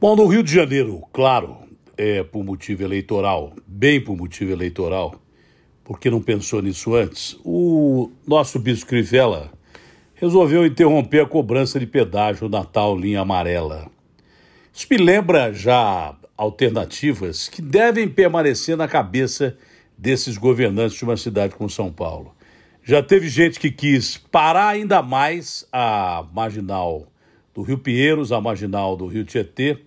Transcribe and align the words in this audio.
Bom, 0.00 0.14
no 0.14 0.28
Rio 0.28 0.44
de 0.44 0.54
Janeiro, 0.54 1.02
claro, 1.12 1.56
é 1.96 2.22
por 2.22 2.44
motivo 2.44 2.84
eleitoral, 2.84 3.52
bem 3.66 4.00
por 4.00 4.16
motivo 4.16 4.52
eleitoral, 4.52 5.20
porque 5.82 6.08
não 6.08 6.22
pensou 6.22 6.62
nisso 6.62 6.94
antes, 6.94 7.36
o 7.44 8.08
nosso 8.24 8.60
bispo 8.60 8.86
Crivella 8.86 9.50
resolveu 10.14 10.64
interromper 10.64 11.22
a 11.22 11.26
cobrança 11.26 11.80
de 11.80 11.86
pedágio 11.86 12.48
Natal 12.48 12.96
linha 12.96 13.22
amarela. 13.22 13.90
Isso 14.72 14.86
me 14.88 14.98
lembra 14.98 15.52
já 15.52 16.14
alternativas 16.36 17.48
que 17.48 17.60
devem 17.60 18.06
permanecer 18.06 18.76
na 18.76 18.86
cabeça 18.86 19.58
desses 19.98 20.38
governantes 20.38 20.96
de 20.96 21.02
uma 21.02 21.16
cidade 21.16 21.56
como 21.56 21.68
São 21.68 21.90
Paulo. 21.90 22.36
Já 22.84 23.02
teve 23.02 23.28
gente 23.28 23.58
que 23.58 23.72
quis 23.72 24.16
parar 24.16 24.68
ainda 24.68 25.02
mais 25.02 25.66
a 25.72 26.24
marginal 26.32 27.08
do 27.58 27.62
Rio 27.62 27.76
Pinheiros, 27.76 28.30
a 28.30 28.40
marginal 28.40 28.96
do 28.96 29.08
Rio 29.08 29.24
Tietê, 29.24 29.78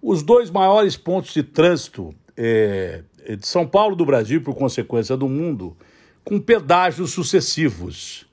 os 0.00 0.22
dois 0.22 0.50
maiores 0.50 0.96
pontos 0.96 1.34
de 1.34 1.42
trânsito 1.42 2.14
é, 2.34 3.02
de 3.38 3.46
São 3.46 3.66
Paulo 3.66 3.94
do 3.94 4.06
Brasil, 4.06 4.40
por 4.40 4.54
consequência 4.54 5.14
do 5.14 5.28
mundo, 5.28 5.76
com 6.24 6.40
pedágios 6.40 7.10
sucessivos. 7.10 8.26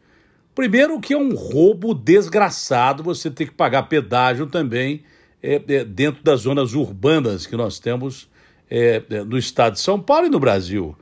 Primeiro 0.55 0.97
que 1.01 1.13
é 1.13 1.17
um 1.17 1.35
roubo 1.35 1.93
desgraçado 1.93 3.03
você 3.03 3.29
ter 3.29 3.47
que 3.47 3.53
pagar 3.53 3.83
pedágio 3.83 4.47
também 4.47 5.03
é, 5.43 5.55
é, 5.55 5.83
dentro 5.83 6.23
das 6.23 6.41
zonas 6.41 6.73
urbanas 6.73 7.45
que 7.45 7.57
nós 7.57 7.79
temos 7.79 8.29
é, 8.71 9.03
é 9.09 9.23
no 9.25 9.37
estado 9.37 9.73
de 9.73 9.81
São 9.81 9.99
Paulo 9.99 10.27
e 10.27 10.29
no 10.29 10.39
Brasil. 10.39 10.95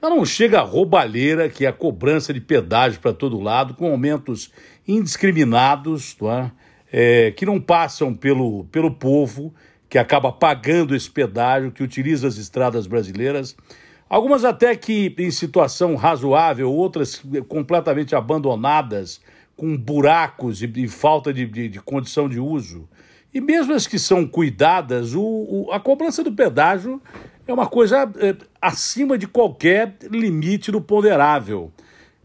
Já 0.00 0.08
não 0.08 0.24
chega 0.24 0.60
a 0.60 0.62
roubalheira, 0.62 1.48
que 1.48 1.66
é 1.66 1.68
a 1.68 1.72
cobrança 1.72 2.32
de 2.32 2.40
pedágio 2.40 3.00
para 3.00 3.12
todo 3.12 3.40
lado, 3.40 3.74
com 3.74 3.90
aumentos 3.90 4.52
indiscriminados, 4.86 6.16
não 6.20 6.30
é? 6.30 6.52
É? 6.92 7.30
que 7.32 7.46
não 7.46 7.60
passam 7.60 8.14
pelo, 8.14 8.64
pelo 8.64 8.90
povo, 8.90 9.54
que 9.88 9.98
acaba 9.98 10.30
pagando 10.30 10.94
esse 10.94 11.10
pedágio, 11.10 11.72
que 11.72 11.82
utiliza 11.82 12.28
as 12.28 12.36
estradas 12.36 12.86
brasileiras. 12.86 13.56
Algumas 14.08 14.44
até 14.44 14.74
que 14.74 15.14
em 15.18 15.30
situação 15.30 15.94
razoável, 15.94 16.72
outras 16.72 17.22
completamente 17.48 18.14
abandonadas, 18.14 19.20
com 19.56 19.76
buracos 19.76 20.62
e, 20.62 20.72
e 20.76 20.88
falta 20.88 21.34
de, 21.34 21.44
de, 21.44 21.68
de, 21.68 21.80
condição 21.80 22.28
de 22.28 22.40
uso. 22.40 22.88
E 23.32 23.42
mesmo 23.42 23.74
as 23.74 23.86
que 23.86 23.98
são 23.98 24.26
cuidadas, 24.26 25.14
o, 25.14 25.22
o, 25.22 25.68
a 25.70 25.78
cobrança 25.78 26.24
do 26.24 26.32
pedágio 26.32 26.98
é 27.46 27.52
uma 27.52 27.66
coisa 27.66 28.10
é, 28.18 28.34
acima 28.58 29.18
de 29.18 29.26
qualquer 29.26 29.96
limite 30.10 30.72
do 30.72 30.80
ponderável. 30.80 31.70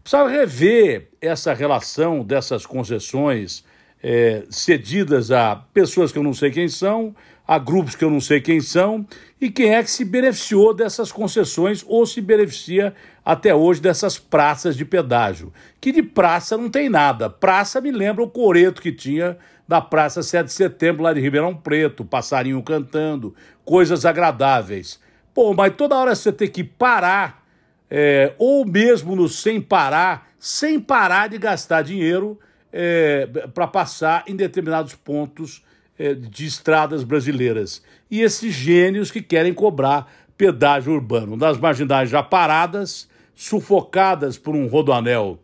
Precisa 0.02 0.26
rever 0.26 1.08
essa 1.20 1.52
relação 1.52 2.24
dessas 2.24 2.64
concessões 2.64 3.64
é, 4.08 4.44
cedidas 4.48 5.32
a 5.32 5.56
pessoas 5.74 6.12
que 6.12 6.18
eu 6.18 6.22
não 6.22 6.32
sei 6.32 6.52
quem 6.52 6.68
são, 6.68 7.12
a 7.44 7.58
grupos 7.58 7.96
que 7.96 8.04
eu 8.04 8.10
não 8.10 8.20
sei 8.20 8.40
quem 8.40 8.60
são, 8.60 9.04
e 9.40 9.50
quem 9.50 9.74
é 9.74 9.82
que 9.82 9.90
se 9.90 10.04
beneficiou 10.04 10.72
dessas 10.72 11.10
concessões 11.10 11.84
ou 11.88 12.06
se 12.06 12.20
beneficia 12.20 12.94
até 13.24 13.52
hoje 13.52 13.80
dessas 13.80 14.16
praças 14.16 14.76
de 14.76 14.84
pedágio. 14.84 15.52
Que 15.80 15.90
de 15.90 16.04
praça 16.04 16.56
não 16.56 16.70
tem 16.70 16.88
nada. 16.88 17.28
Praça 17.28 17.80
me 17.80 17.90
lembra 17.90 18.22
o 18.22 18.30
coreto 18.30 18.80
que 18.80 18.92
tinha 18.92 19.36
da 19.66 19.80
Praça 19.80 20.22
7 20.22 20.46
de 20.46 20.52
Setembro, 20.52 21.02
lá 21.02 21.12
de 21.12 21.20
Ribeirão 21.20 21.52
Preto, 21.52 22.04
passarinho 22.04 22.62
cantando, 22.62 23.34
coisas 23.64 24.06
agradáveis. 24.06 25.00
Pô, 25.34 25.52
mas 25.52 25.74
toda 25.74 25.96
hora 25.96 26.14
você 26.14 26.32
tem 26.32 26.48
que 26.48 26.62
parar, 26.62 27.44
é, 27.90 28.32
ou 28.38 28.64
mesmo 28.64 29.16
no 29.16 29.28
sem 29.28 29.60
parar, 29.60 30.28
sem 30.38 30.78
parar 30.78 31.28
de 31.28 31.38
gastar 31.38 31.82
dinheiro 31.82 32.38
é, 32.78 33.26
para 33.54 33.66
passar 33.66 34.24
em 34.26 34.36
determinados 34.36 34.94
pontos 34.94 35.64
é, 35.98 36.12
de 36.12 36.44
estradas 36.44 37.02
brasileiras. 37.02 37.82
E 38.10 38.20
esses 38.20 38.52
gênios 38.52 39.10
que 39.10 39.22
querem 39.22 39.54
cobrar 39.54 40.12
pedágio 40.36 40.92
urbano. 40.92 41.36
nas 41.36 41.56
marginais 41.56 42.10
já 42.10 42.22
paradas, 42.22 43.08
sufocadas 43.34 44.36
por 44.36 44.54
um 44.54 44.66
rodoanel 44.66 45.38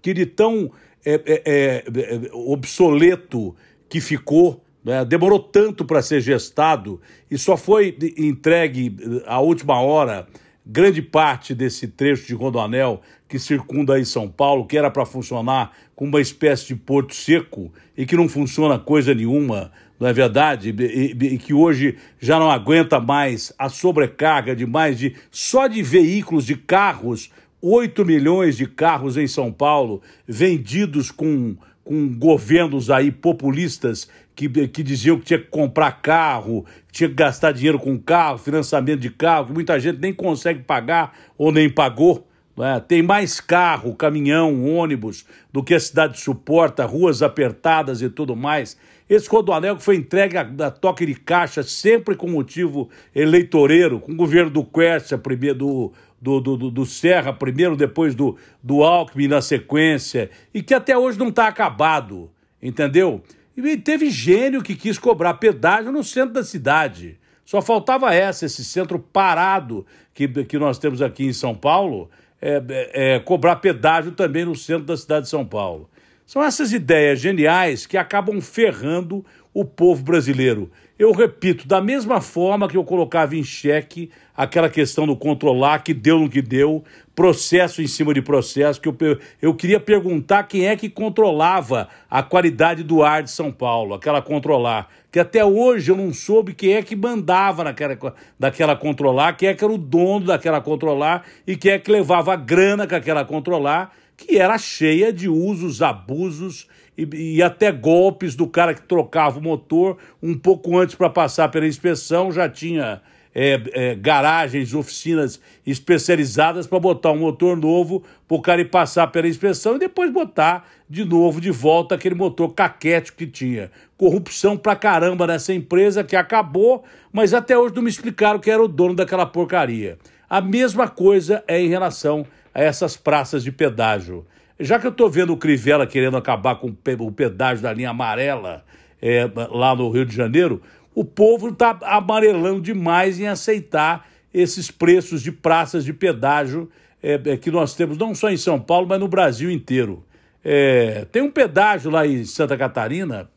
que 0.00 0.14
de 0.14 0.24
tão 0.24 0.72
é, 1.04 1.14
é, 1.14 1.42
é, 1.44 1.84
é 1.84 2.30
obsoleto 2.32 3.54
que 3.86 4.00
ficou, 4.00 4.64
né? 4.82 5.04
demorou 5.04 5.38
tanto 5.38 5.84
para 5.84 6.00
ser 6.00 6.22
gestado 6.22 7.00
e 7.30 7.36
só 7.36 7.56
foi 7.56 7.96
entregue 8.16 8.96
à 9.26 9.40
última 9.40 9.78
hora 9.80 10.26
grande 10.66 11.00
parte 11.00 11.54
desse 11.54 11.86
trecho 11.86 12.26
de 12.26 12.34
rodoanel 12.34 13.00
que 13.28 13.38
circunda 13.38 13.94
aí 13.94 14.04
São 14.04 14.28
Paulo, 14.28 14.66
que 14.66 14.76
era 14.76 14.90
para 14.90 15.06
funcionar 15.06 15.72
com 15.94 16.06
uma 16.06 16.20
espécie 16.20 16.66
de 16.66 16.76
porto 16.76 17.14
seco 17.14 17.72
e 17.96 18.04
que 18.04 18.16
não 18.16 18.28
funciona 18.28 18.78
coisa 18.78 19.14
nenhuma, 19.14 19.70
não 19.98 20.08
é 20.08 20.12
verdade? 20.12 20.74
E, 20.76 20.82
e, 20.82 21.34
e, 21.34 21.38
que 21.38 21.54
hoje 21.54 21.96
já 22.20 22.38
não 22.38 22.50
aguenta 22.50 23.00
mais 23.00 23.52
a 23.58 23.68
sobrecarga 23.68 24.54
de 24.54 24.66
mais 24.66 24.98
de 24.98 25.14
só 25.30 25.68
de 25.68 25.82
veículos, 25.82 26.44
de 26.44 26.56
carros, 26.56 27.30
8 27.62 28.04
milhões 28.04 28.56
de 28.56 28.66
carros 28.66 29.16
em 29.16 29.26
São 29.26 29.52
Paulo 29.52 30.02
vendidos 30.26 31.10
com, 31.10 31.56
com 31.82 32.08
governos 32.16 32.90
aí 32.90 33.10
populistas 33.10 34.08
que, 34.36 34.68
que 34.68 34.82
diziam 34.82 35.18
que 35.18 35.24
tinha 35.24 35.38
que 35.38 35.48
comprar 35.48 35.90
carro, 36.02 36.66
tinha 36.92 37.08
que 37.08 37.14
gastar 37.14 37.52
dinheiro 37.52 37.78
com 37.78 37.98
carro, 37.98 38.36
financiamento 38.36 39.00
de 39.00 39.10
carro, 39.10 39.46
que 39.46 39.52
muita 39.52 39.80
gente 39.80 39.98
nem 39.98 40.12
consegue 40.12 40.60
pagar 40.62 41.16
ou 41.38 41.50
nem 41.50 41.70
pagou. 41.70 42.28
É? 42.58 42.80
Tem 42.80 43.02
mais 43.02 43.40
carro, 43.40 43.94
caminhão, 43.94 44.64
ônibus 44.64 45.26
do 45.52 45.62
que 45.62 45.74
a 45.74 45.80
cidade 45.80 46.18
suporta, 46.20 46.86
ruas 46.86 47.22
apertadas 47.22 48.00
e 48.00 48.08
tudo 48.08 48.36
mais. 48.36 48.78
Esse 49.08 49.28
rodoanel 49.28 49.76
que 49.76 49.82
foi 49.82 49.96
entregue 49.96 50.36
a, 50.36 50.40
a 50.66 50.70
toque 50.70 51.04
de 51.06 51.14
caixa 51.14 51.62
sempre 51.62 52.14
com 52.14 52.28
motivo 52.28 52.88
eleitoreiro, 53.14 54.00
com 54.00 54.12
o 54.12 54.16
governo 54.16 54.50
do 54.50 54.64
Quercia, 54.64 55.18
primeiro 55.18 55.58
do, 55.58 55.92
do, 56.20 56.40
do, 56.40 56.70
do, 56.70 56.86
Serra 56.86 57.32
primeiro, 57.32 57.76
depois 57.76 58.14
do, 58.14 58.36
do 58.62 58.82
Alckmin 58.82 59.28
na 59.28 59.40
sequência, 59.40 60.30
e 60.52 60.62
que 60.62 60.74
até 60.74 60.96
hoje 60.96 61.18
não 61.18 61.28
está 61.28 61.46
acabado, 61.46 62.30
entendeu? 62.62 63.22
E 63.56 63.76
teve 63.76 64.10
gênio 64.10 64.62
que 64.62 64.74
quis 64.74 64.98
cobrar 64.98 65.34
pedágio 65.34 65.90
no 65.90 66.04
centro 66.04 66.34
da 66.34 66.44
cidade. 66.44 67.18
Só 67.44 67.62
faltava 67.62 68.12
essa, 68.14 68.44
esse 68.44 68.64
centro 68.64 68.98
parado 68.98 69.86
que, 70.12 70.28
que 70.44 70.58
nós 70.58 70.78
temos 70.78 71.00
aqui 71.00 71.24
em 71.24 71.32
São 71.32 71.54
Paulo, 71.54 72.10
é, 72.42 72.62
é, 72.68 73.14
é, 73.14 73.20
cobrar 73.20 73.56
pedágio 73.56 74.12
também 74.12 74.44
no 74.44 74.54
centro 74.54 74.84
da 74.84 74.96
cidade 74.96 75.24
de 75.24 75.30
São 75.30 75.46
Paulo. 75.46 75.88
São 76.26 76.42
essas 76.42 76.72
ideias 76.72 77.20
geniais 77.20 77.86
que 77.86 77.96
acabam 77.96 78.40
ferrando 78.40 79.24
o 79.56 79.64
povo 79.64 80.02
brasileiro. 80.02 80.70
Eu 80.98 81.12
repito, 81.12 81.66
da 81.66 81.80
mesma 81.80 82.20
forma 82.20 82.68
que 82.68 82.76
eu 82.76 82.84
colocava 82.84 83.34
em 83.34 83.42
xeque 83.42 84.10
aquela 84.36 84.68
questão 84.68 85.06
do 85.06 85.16
controlar, 85.16 85.78
que 85.78 85.94
deu 85.94 86.18
no 86.18 86.28
que 86.28 86.42
deu, 86.42 86.84
processo 87.14 87.80
em 87.80 87.86
cima 87.86 88.12
de 88.12 88.20
processo, 88.20 88.78
que 88.78 88.86
eu, 88.86 88.94
eu 89.40 89.54
queria 89.54 89.80
perguntar 89.80 90.42
quem 90.42 90.66
é 90.66 90.76
que 90.76 90.90
controlava 90.90 91.88
a 92.10 92.22
qualidade 92.22 92.82
do 92.82 93.02
ar 93.02 93.22
de 93.22 93.30
São 93.30 93.50
Paulo, 93.50 93.94
aquela 93.94 94.20
controlar, 94.20 94.90
que 95.10 95.18
até 95.18 95.42
hoje 95.42 95.90
eu 95.90 95.96
não 95.96 96.12
soube 96.12 96.52
quem 96.52 96.74
é 96.74 96.82
que 96.82 96.94
mandava 96.94 97.64
naquela, 97.64 98.14
daquela 98.38 98.76
controlar, 98.76 99.38
quem 99.38 99.48
é 99.48 99.54
que 99.54 99.64
era 99.64 99.72
o 99.72 99.78
dono 99.78 100.26
daquela 100.26 100.60
controlar 100.60 101.24
e 101.46 101.56
quem 101.56 101.72
é 101.72 101.78
que 101.78 101.90
levava 101.90 102.34
a 102.34 102.36
grana 102.36 102.86
com 102.86 102.94
aquela 102.94 103.24
controlar, 103.24 103.90
que 104.16 104.38
era 104.38 104.56
cheia 104.58 105.12
de 105.12 105.28
usos, 105.28 105.82
abusos 105.82 106.66
e, 106.96 107.36
e 107.36 107.42
até 107.42 107.70
golpes 107.70 108.34
do 108.34 108.46
cara 108.46 108.74
que 108.74 108.82
trocava 108.82 109.38
o 109.38 109.42
motor 109.42 109.98
um 110.22 110.36
pouco 110.36 110.78
antes 110.78 110.94
para 110.94 111.10
passar 111.10 111.50
pela 111.50 111.66
inspeção, 111.66 112.32
já 112.32 112.48
tinha 112.48 113.02
é, 113.38 113.60
é, 113.74 113.94
garagens, 113.94 114.72
oficinas 114.72 115.38
especializadas 115.66 116.66
para 116.66 116.80
botar 116.80 117.12
um 117.12 117.18
motor 117.18 117.54
novo 117.54 118.02
para 118.26 118.34
o 118.34 118.40
cara 118.40 118.62
ir 118.62 118.70
passar 118.70 119.08
pela 119.08 119.28
inspeção 119.28 119.76
e 119.76 119.78
depois 119.78 120.10
botar 120.10 120.66
de 120.88 121.04
novo 121.04 121.38
de 121.38 121.50
volta 121.50 121.94
aquele 121.94 122.14
motor 122.14 122.54
caquético 122.54 123.18
que 123.18 123.26
tinha. 123.26 123.70
Corrupção 123.98 124.56
pra 124.56 124.74
caramba 124.74 125.26
nessa 125.26 125.52
empresa 125.52 126.02
que 126.02 126.16
acabou, 126.16 126.82
mas 127.12 127.34
até 127.34 127.58
hoje 127.58 127.74
não 127.74 127.82
me 127.82 127.90
explicaram 127.90 128.38
que 128.38 128.50
era 128.50 128.62
o 128.62 128.68
dono 128.68 128.94
daquela 128.94 129.26
porcaria. 129.26 129.98
A 130.30 130.40
mesma 130.40 130.88
coisa 130.88 131.44
é 131.46 131.60
em 131.60 131.68
relação 131.68 132.26
a 132.56 132.62
essas 132.62 132.96
praças 132.96 133.44
de 133.44 133.52
pedágio. 133.52 134.26
Já 134.58 134.78
que 134.78 134.86
eu 134.86 134.90
estou 134.90 135.10
vendo 135.10 135.34
o 135.34 135.36
Crivella 135.36 135.86
querendo 135.86 136.16
acabar 136.16 136.56
com 136.56 136.68
o 136.68 137.12
pedágio 137.12 137.62
da 137.62 137.70
linha 137.70 137.90
amarela 137.90 138.64
é, 139.02 139.30
lá 139.50 139.76
no 139.76 139.90
Rio 139.90 140.06
de 140.06 140.16
Janeiro, 140.16 140.62
o 140.94 141.04
povo 141.04 141.50
está 141.50 141.78
amarelando 141.82 142.62
demais 142.62 143.20
em 143.20 143.26
aceitar 143.26 144.08
esses 144.32 144.70
preços 144.70 145.22
de 145.22 145.30
praças 145.30 145.84
de 145.84 145.92
pedágio 145.92 146.70
é, 147.02 147.20
é, 147.26 147.36
que 147.36 147.50
nós 147.50 147.74
temos, 147.74 147.98
não 147.98 148.14
só 148.14 148.30
em 148.30 148.38
São 148.38 148.58
Paulo, 148.58 148.86
mas 148.88 148.98
no 148.98 149.06
Brasil 149.06 149.50
inteiro. 149.50 150.02
É, 150.42 151.06
tem 151.12 151.20
um 151.20 151.30
pedágio 151.30 151.90
lá 151.90 152.06
em 152.06 152.24
Santa 152.24 152.56
Catarina, 152.56 153.28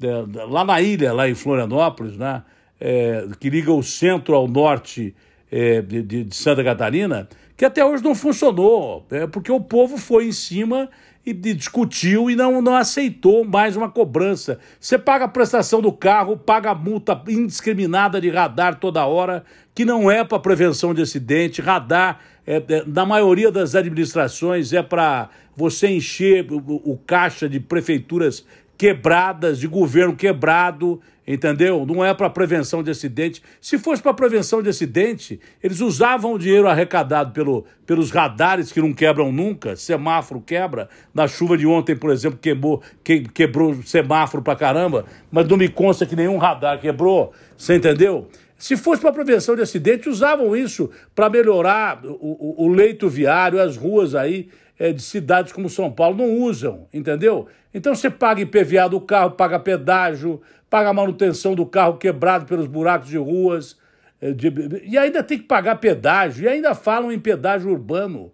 é, 0.00 0.44
lá 0.44 0.64
na 0.64 0.80
ilha, 0.80 1.12
lá 1.12 1.28
em 1.28 1.34
Florianópolis, 1.34 2.16
né, 2.16 2.44
é, 2.80 3.26
que 3.40 3.50
liga 3.50 3.72
o 3.72 3.82
centro 3.82 4.36
ao 4.36 4.46
norte 4.46 5.16
de, 5.50 6.02
de 6.02 6.36
Santa 6.36 6.62
Catarina, 6.62 7.26
que 7.58 7.64
até 7.64 7.84
hoje 7.84 8.04
não 8.04 8.14
funcionou, 8.14 9.04
é, 9.10 9.26
porque 9.26 9.50
o 9.50 9.60
povo 9.60 9.98
foi 9.98 10.28
em 10.28 10.32
cima 10.32 10.88
e 11.26 11.32
discutiu 11.32 12.30
e 12.30 12.36
não, 12.36 12.62
não 12.62 12.76
aceitou 12.76 13.44
mais 13.44 13.74
uma 13.74 13.90
cobrança. 13.90 14.60
Você 14.78 14.96
paga 14.96 15.24
a 15.24 15.28
prestação 15.28 15.82
do 15.82 15.90
carro, 15.90 16.36
paga 16.36 16.70
a 16.70 16.74
multa 16.74 17.20
indiscriminada 17.28 18.20
de 18.20 18.30
radar 18.30 18.78
toda 18.78 19.04
hora, 19.04 19.44
que 19.74 19.84
não 19.84 20.08
é 20.08 20.22
para 20.22 20.38
prevenção 20.38 20.94
de 20.94 21.02
acidente. 21.02 21.60
Radar, 21.60 22.20
é, 22.46 22.62
é, 22.68 22.84
na 22.86 23.04
maioria 23.04 23.50
das 23.50 23.74
administrações, 23.74 24.72
é 24.72 24.80
para 24.80 25.28
você 25.56 25.88
encher 25.88 26.46
o, 26.52 26.58
o 26.92 26.96
caixa 26.96 27.48
de 27.48 27.58
prefeituras 27.58 28.46
quebradas, 28.78 29.58
de 29.58 29.66
governo 29.66 30.14
quebrado, 30.14 31.00
entendeu? 31.26 31.84
Não 31.84 32.04
é 32.04 32.14
para 32.14 32.30
prevenção 32.30 32.80
de 32.80 32.92
acidente. 32.92 33.42
Se 33.60 33.76
fosse 33.76 34.00
para 34.00 34.14
prevenção 34.14 34.62
de 34.62 34.68
acidente, 34.68 35.40
eles 35.60 35.80
usavam 35.80 36.34
o 36.34 36.38
dinheiro 36.38 36.68
arrecadado 36.68 37.32
pelo, 37.32 37.66
pelos 37.84 38.12
radares 38.12 38.70
que 38.70 38.80
não 38.80 38.92
quebram 38.92 39.32
nunca, 39.32 39.74
semáforo 39.74 40.40
quebra. 40.40 40.88
Na 41.12 41.26
chuva 41.26 41.58
de 41.58 41.66
ontem, 41.66 41.96
por 41.96 42.10
exemplo, 42.10 42.38
quebrou, 42.40 42.80
que, 43.02 43.22
quebrou 43.22 43.82
semáforo 43.82 44.44
para 44.44 44.54
caramba, 44.54 45.04
mas 45.28 45.48
não 45.48 45.56
me 45.56 45.68
consta 45.68 46.06
que 46.06 46.14
nenhum 46.14 46.38
radar 46.38 46.80
quebrou, 46.80 47.32
você 47.56 47.74
entendeu? 47.74 48.28
Se 48.56 48.76
fosse 48.76 49.02
para 49.02 49.12
prevenção 49.12 49.54
de 49.54 49.62
acidente, 49.62 50.08
usavam 50.08 50.56
isso 50.56 50.90
para 51.14 51.28
melhorar 51.28 52.04
o, 52.04 52.64
o, 52.64 52.66
o 52.66 52.68
leito 52.68 53.08
viário, 53.08 53.60
as 53.60 53.76
ruas 53.76 54.14
aí 54.14 54.48
é, 54.78 54.92
de 54.92 55.02
cidades 55.02 55.52
como 55.52 55.68
São 55.68 55.90
Paulo 55.90 56.16
não 56.16 56.38
usam, 56.38 56.86
entendeu? 56.92 57.48
Então 57.74 57.94
você 57.94 58.08
paga 58.08 58.40
IPVA 58.40 58.88
do 58.88 59.00
carro, 59.00 59.32
paga 59.32 59.58
pedágio, 59.58 60.40
paga 60.70 60.92
manutenção 60.92 61.54
do 61.54 61.66
carro 61.66 61.96
quebrado 61.96 62.46
pelos 62.46 62.66
buracos 62.66 63.08
de 63.08 63.18
ruas, 63.18 63.76
é, 64.20 64.32
de, 64.32 64.52
e 64.84 64.96
ainda 64.96 65.22
tem 65.22 65.38
que 65.38 65.44
pagar 65.44 65.76
pedágio, 65.76 66.44
e 66.44 66.48
ainda 66.48 66.74
falam 66.74 67.10
em 67.12 67.18
pedágio 67.18 67.70
urbano. 67.70 68.32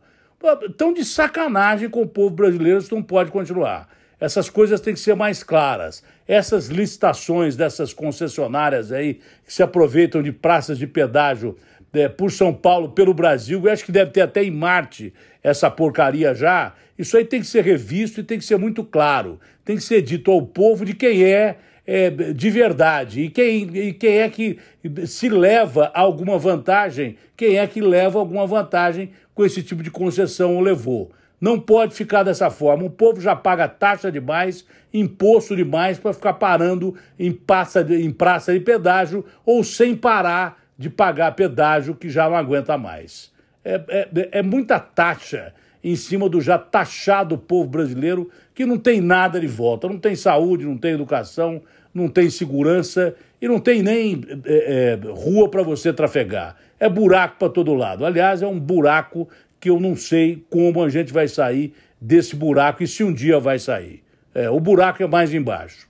Estão 0.69 0.93
de 0.93 1.05
sacanagem 1.05 1.89
com 1.89 2.03
o 2.03 2.09
povo 2.09 2.35
brasileiro, 2.35 2.79
isso 2.79 2.95
não 2.95 3.03
pode 3.03 3.31
continuar. 3.31 3.89
Essas 4.21 4.49
coisas 4.49 4.81
têm 4.81 4.95
que 4.95 5.01
ser 5.01 5.15
mais 5.15 5.43
claras. 5.43 6.03
Essas 6.27 6.69
licitações 6.69 7.57
dessas 7.57 7.93
concessionárias 7.93 8.93
aí 8.93 9.21
que 9.45 9.53
se 9.53 9.63
aproveitam 9.63 10.23
de 10.23 10.33
praças 10.33 10.79
de 10.79 10.87
pedágio 10.87 11.57
é, 11.95 12.09
por 12.09 12.31
São 12.31 12.53
Paulo, 12.53 12.91
pelo 12.91 13.15
Brasil, 13.15 13.63
eu 13.65 13.73
acho 13.73 13.85
que 13.85 13.93
deve 13.93 14.11
ter 14.11 14.23
até 14.23 14.43
em 14.43 14.51
Marte 14.51 15.13
essa 15.43 15.71
porcaria 15.71 16.35
já. 16.35 16.75
Isso 16.99 17.17
aí 17.17 17.25
tem 17.25 17.41
que 17.41 17.47
ser 17.47 17.65
revisto 17.65 18.21
e 18.21 18.25
tem 18.25 18.39
que 18.39 18.45
ser 18.45 18.57
muito 18.57 18.85
claro. 18.85 19.39
Tem 19.65 19.77
que 19.77 19.83
ser 19.83 20.03
dito 20.03 20.31
ao 20.31 20.43
povo 20.43 20.85
de 20.85 20.95
quem 20.95 21.25
é, 21.25 21.57
é 21.87 22.11
de 22.11 22.51
verdade 22.51 23.23
e 23.23 23.31
quem, 23.31 23.77
e 23.77 23.93
quem 23.93 24.19
é 24.19 24.29
que 24.29 24.59
se 25.07 25.29
leva 25.29 25.91
a 25.95 26.01
alguma 26.01 26.39
vantagem, 26.39 27.17
quem 27.37 27.59
é 27.59 27.67
que 27.67 27.81
leva 27.81 28.19
alguma 28.19 28.47
vantagem 28.47 29.11
com 29.35 29.45
esse 29.45 29.63
tipo 29.63 29.83
de 29.83 29.91
concessão 29.91 30.55
ou 30.55 30.61
levou. 30.61 31.11
Não 31.41 31.61
pode 31.61 31.95
ficar 31.95 32.23
dessa 32.23 32.49
forma. 32.49 32.85
O 32.85 32.91
povo 32.91 33.21
já 33.21 33.37
paga 33.37 33.69
taxa 33.69 34.11
demais, 34.11 34.65
imposto 34.93 35.55
demais 35.55 35.99
para 35.99 36.15
ficar 36.15 36.35
parando 36.35 36.95
em 37.19 37.33
praça, 37.33 37.87
em 37.91 38.11
praça 38.11 38.53
de 38.53 38.61
pedágio 38.61 39.25
ou 39.45 39.63
sem 39.63 39.95
parar 39.95 40.64
de 40.79 40.91
pagar 40.91 41.33
pedágio 41.33 41.95
que 41.95 42.09
já 42.09 42.29
não 42.29 42.37
aguenta 42.37 42.77
mais. 42.77 43.33
É, 43.65 43.81
é, 43.89 44.29
é 44.33 44.43
muita 44.43 44.79
taxa 44.79 45.53
em 45.83 45.97
cima 45.97 46.29
do 46.29 46.41
já 46.41 46.57
taxado 46.59 47.37
povo 47.37 47.69
brasileiro 47.69 48.31
que 48.55 48.65
não 48.65 48.79
tem 48.79 49.01
nada 49.01 49.39
de 49.39 49.47
volta. 49.47 49.89
Não 49.89 49.99
tem 49.99 50.17
saúde, 50.17 50.65
não 50.65 50.79
tem 50.79 50.93
educação, 50.93 51.63
não 51.93 52.09
tem 52.09 52.31
segurança 52.31 53.15
e 53.41 53.47
não 53.47 53.61
tem 53.61 53.83
nem 53.83 54.23
é, 54.47 54.99
é, 55.03 55.11
rua 55.13 55.49
para 55.51 55.63
você 55.63 55.93
trafegar. 55.93 56.57
É 56.81 56.89
buraco 56.89 57.37
para 57.39 57.51
todo 57.51 57.75
lado. 57.75 58.05
Aliás, 58.05 58.43
é 58.43 58.47
um 58.47 58.59
buraco 58.59 59.29
que 59.61 59.69
eu 59.69 59.79
não 59.79 59.95
sei 59.95 60.45
como 60.51 60.83
a 60.83 60.89
gente 60.89 61.13
vai 61.13 61.29
sair 61.29 61.75
desse 62.01 62.35
buraco 62.35 62.83
e 62.83 62.89
se 62.89 63.05
um 63.05 63.13
dia 63.13 63.39
vai 63.39 63.59
sair. 63.59 64.03
É, 64.35 64.51
o 64.51 64.59
buraco 64.59 65.03
é 65.03 65.07
mais 65.07 65.33
embaixo. 65.33 65.89